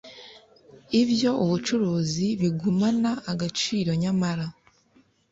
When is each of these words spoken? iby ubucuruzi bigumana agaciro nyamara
iby 0.99 1.17
ubucuruzi 1.43 2.27
bigumana 2.41 3.11
agaciro 3.31 3.91
nyamara 4.01 4.45